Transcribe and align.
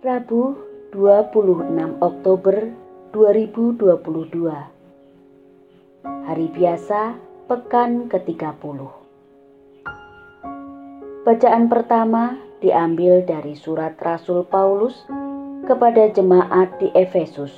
Rabu 0.00 0.56
26 0.96 2.00
Oktober 2.00 2.72
2022 3.12 3.84
Hari 6.24 6.46
biasa 6.56 7.20
pekan 7.44 8.08
ke-30 8.08 8.80
Bacaan 11.20 11.68
pertama 11.68 12.40
diambil 12.64 13.28
dari 13.28 13.52
surat 13.52 13.92
Rasul 14.00 14.48
Paulus 14.48 15.04
kepada 15.68 16.08
jemaat 16.08 16.80
di 16.80 16.88
Efesus 16.96 17.52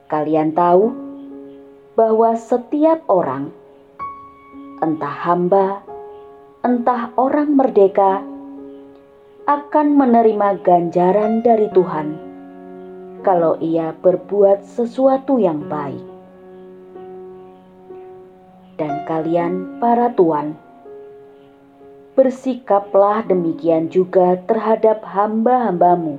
Kalian 0.10 0.58
tahu 0.58 0.90
bahwa 1.94 2.34
setiap 2.34 3.06
orang, 3.06 3.54
entah 4.82 5.16
hamba, 5.22 5.86
entah 6.66 7.14
orang 7.14 7.54
merdeka, 7.54 8.26
akan 9.46 9.88
menerima 9.94 10.66
ganjaran 10.66 11.46
dari 11.46 11.70
Tuhan 11.78 12.18
kalau 13.22 13.62
ia 13.62 13.94
berbuat 14.02 14.66
sesuatu 14.66 15.38
yang 15.38 15.70
baik. 15.70 16.02
Dan 18.82 19.06
kalian, 19.06 19.78
para 19.78 20.10
tuan, 20.18 20.58
bersikaplah 22.18 23.30
demikian 23.30 23.94
juga 23.94 24.42
terhadap 24.50 25.06
hamba-hambamu, 25.06 26.18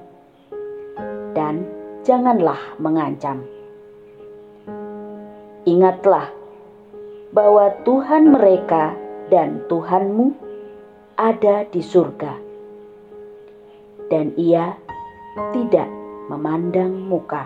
dan 1.35 1.67
janganlah 2.07 2.79
mengancam. 2.79 3.43
Ingatlah 5.69 6.33
bahwa 7.37 7.69
Tuhan 7.85 8.33
mereka 8.33 8.97
dan 9.29 9.61
Tuhanmu 9.69 10.33
ada 11.21 11.69
di 11.69 11.85
surga, 11.85 12.33
dan 14.09 14.33
Ia 14.41 14.73
tidak 15.53 15.85
memandang 16.33 16.97
muka. 16.97 17.45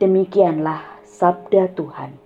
Demikianlah 0.00 1.04
sabda 1.04 1.68
Tuhan. 1.76 2.16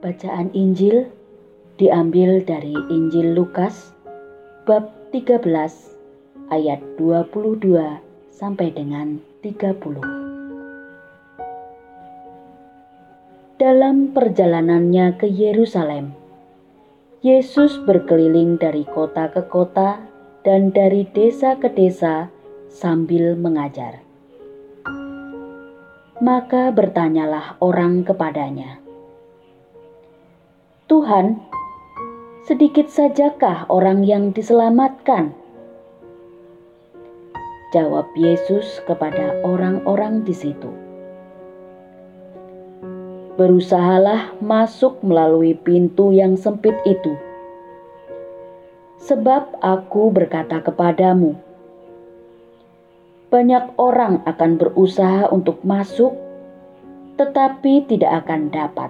Bacaan 0.00 0.48
Injil 0.56 1.10
diambil 1.76 2.40
dari 2.48 2.72
Injil 2.88 3.36
Lukas 3.36 3.92
bab 4.64 4.88
13 5.12 5.97
ayat 6.48 6.80
22 6.96 8.00
sampai 8.32 8.72
dengan 8.72 9.20
30. 9.44 10.00
Dalam 13.58 14.14
perjalanannya 14.14 15.18
ke 15.18 15.26
Yerusalem, 15.28 16.14
Yesus 17.20 17.76
berkeliling 17.82 18.56
dari 18.56 18.86
kota 18.86 19.28
ke 19.28 19.42
kota 19.50 19.98
dan 20.46 20.70
dari 20.70 21.04
desa 21.10 21.58
ke 21.58 21.66
desa 21.66 22.30
sambil 22.70 23.34
mengajar. 23.34 24.00
Maka 26.22 26.70
bertanyalah 26.70 27.58
orang 27.58 28.06
kepadanya, 28.06 28.78
"Tuhan, 30.86 31.42
sedikit 32.46 32.86
sajakah 32.86 33.66
orang 33.66 34.06
yang 34.06 34.30
diselamatkan?" 34.30 35.47
Jawab 37.68 38.16
Yesus 38.16 38.80
kepada 38.88 39.44
orang-orang 39.44 40.24
di 40.24 40.32
situ. 40.32 40.72
Berusahalah 43.36 44.32
masuk 44.40 45.04
melalui 45.04 45.52
pintu 45.52 46.08
yang 46.16 46.40
sempit 46.40 46.72
itu. 46.88 47.12
Sebab 49.04 49.60
aku 49.60 50.08
berkata 50.08 50.64
kepadamu, 50.64 51.36
banyak 53.28 53.76
orang 53.76 54.24
akan 54.24 54.56
berusaha 54.56 55.28
untuk 55.28 55.60
masuk, 55.60 56.16
tetapi 57.20 57.84
tidak 57.84 58.24
akan 58.24 58.48
dapat. 58.48 58.88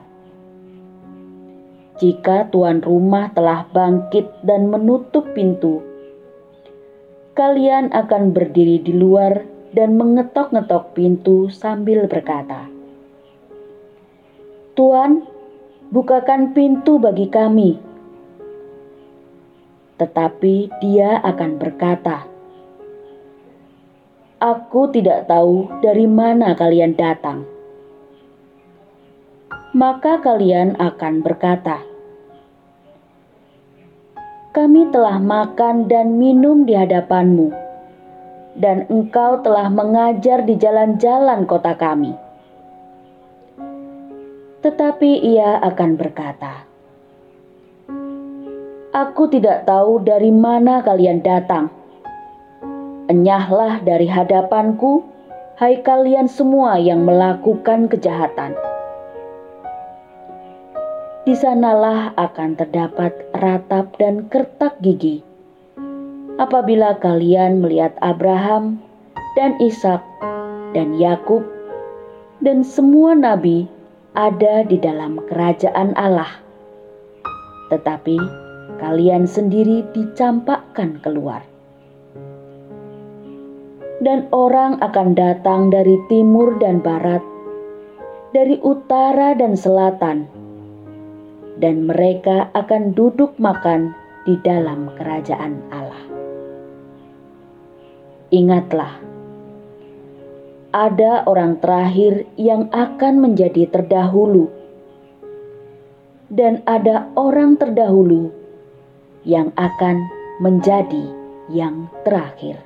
Jika 1.99 2.47
tuan 2.55 2.78
rumah 2.78 3.34
telah 3.34 3.67
bangkit 3.75 4.31
dan 4.47 4.71
menutup 4.71 5.27
pintu, 5.34 5.83
kalian 7.38 7.94
akan 7.94 8.34
berdiri 8.34 8.82
di 8.82 8.91
luar 8.99 9.47
dan 9.71 9.94
mengetok-ngetok 9.94 10.99
pintu 10.99 11.47
sambil 11.47 12.10
berkata, 12.10 12.66
"Tuan, 14.75 15.22
bukakan 15.94 16.50
pintu 16.50 16.99
bagi 16.99 17.31
kami." 17.31 17.78
Tetapi 20.03 20.82
dia 20.82 21.22
akan 21.22 21.62
berkata, 21.62 22.26
"Aku 24.43 24.90
tidak 24.90 25.31
tahu 25.31 25.70
dari 25.79 26.11
mana 26.11 26.58
kalian 26.58 26.99
datang." 26.99 27.46
Maka 29.79 30.19
kalian 30.19 30.75
akan 30.75 31.23
berkata, 31.23 31.88
kami 34.58 34.90
telah 34.90 35.22
makan 35.22 35.87
dan 35.87 36.19
minum 36.19 36.66
di 36.66 36.75
hadapanmu, 36.75 37.55
dan 38.58 38.90
engkau 38.90 39.38
telah 39.46 39.70
mengajar 39.70 40.43
di 40.43 40.58
jalan-jalan 40.58 41.46
kota 41.46 41.78
kami. 41.78 42.10
Tetapi 44.58 45.10
ia 45.22 45.62
akan 45.62 45.90
berkata, 45.94 46.66
Aku 48.90 49.31
tidak 49.31 49.62
tahu 49.62 50.02
dari 50.02 50.34
mana 50.34 50.82
kalian 50.82 51.22
datang. 51.22 51.70
Enyahlah 53.06 53.78
dari 53.87 54.11
hadapanku, 54.11 55.06
hai 55.62 55.87
kalian 55.87 56.26
semua 56.26 56.82
yang 56.82 57.06
melakukan 57.06 57.87
kejahatan 57.87 58.58
di 61.28 61.36
sanalah 61.36 62.16
akan 62.16 62.56
terdapat 62.56 63.12
ratap 63.36 63.92
dan 64.00 64.32
kertak 64.32 64.80
gigi. 64.80 65.20
Apabila 66.40 66.96
kalian 66.96 67.60
melihat 67.60 67.92
Abraham 68.00 68.80
dan 69.36 69.52
Ishak 69.60 70.00
dan 70.72 70.96
Yakub 70.96 71.44
dan 72.40 72.64
semua 72.64 73.12
nabi 73.12 73.69
ada 74.16 74.64
di 74.64 74.80
dalam 74.80 75.20
kerajaan 75.28 75.92
Allah. 76.00 76.32
Tetapi 77.69 78.16
kalian 78.80 79.28
sendiri 79.28 79.84
dicampakkan 79.92 80.96
keluar. 81.04 81.44
Dan 84.00 84.32
orang 84.32 84.80
akan 84.80 85.12
datang 85.12 85.69
dari 85.69 86.00
timur 86.08 86.56
dan 86.56 86.80
barat, 86.80 87.20
dari 88.32 88.56
utara 88.64 89.36
dan 89.36 89.52
selatan, 89.52 90.48
dan 91.58 91.87
mereka 91.87 92.50
akan 92.55 92.94
duduk 92.94 93.34
makan 93.38 93.94
di 94.26 94.38
dalam 94.46 94.90
kerajaan 94.94 95.58
Allah. 95.75 96.05
Ingatlah, 98.28 98.93
ada 100.75 101.25
orang 101.25 101.56
terakhir 101.64 102.28
yang 102.37 102.69
akan 102.70 103.25
menjadi 103.25 103.66
terdahulu, 103.72 104.52
dan 106.28 106.60
ada 106.69 107.08
orang 107.16 107.56
terdahulu 107.56 108.28
yang 109.25 109.49
akan 109.56 110.04
menjadi 110.44 111.08
yang 111.49 111.88
terakhir. 112.04 112.61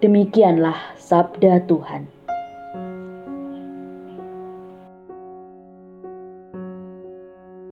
Demikianlah 0.00 0.96
sabda 0.96 1.64
Tuhan. 1.68 2.13